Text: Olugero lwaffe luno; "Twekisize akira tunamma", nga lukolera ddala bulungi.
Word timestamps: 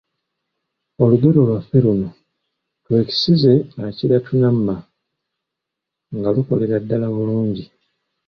Olugero 1.03 1.39
lwaffe 1.47 1.77
luno; 1.83 2.09
"Twekisize 2.83 3.53
akira 3.87 4.15
tunamma", 4.25 4.75
nga 6.17 6.29
lukolera 6.35 6.77
ddala 6.83 7.07
bulungi. 7.15 7.63